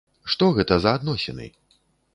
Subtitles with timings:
[0.35, 1.47] Што гэта за адносіны?